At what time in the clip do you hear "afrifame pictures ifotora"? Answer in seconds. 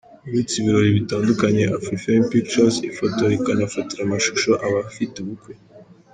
1.77-3.31